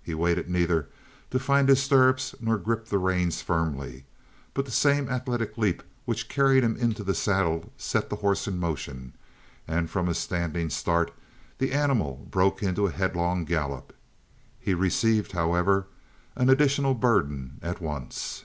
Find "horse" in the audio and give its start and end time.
8.22-8.46